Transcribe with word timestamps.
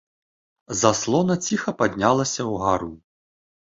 Заслона 0.79 1.35
ціха 1.49 1.71
паднялася 1.81 2.41
ўгару. 2.51 2.91